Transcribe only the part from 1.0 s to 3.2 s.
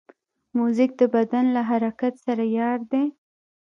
د بدن له حرکت سره یار دی.